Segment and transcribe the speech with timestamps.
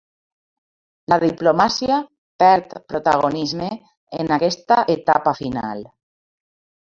[1.11, 1.99] La diplomàcia
[2.43, 3.69] perd protagonisme
[4.23, 5.87] en aquesta etapa final